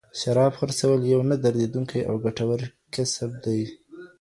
[0.19, 2.61] شراب خرڅول یو نه دریدونکی او ګټور
[2.93, 3.61] کسب دی.